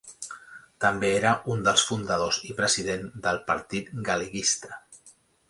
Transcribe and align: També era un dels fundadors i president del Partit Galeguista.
També 0.85 1.11
era 1.17 1.33
un 1.55 1.61
dels 1.67 1.83
fundadors 1.89 2.39
i 2.53 2.57
president 2.63 3.05
del 3.27 3.41
Partit 3.53 3.93
Galeguista. 4.11 4.81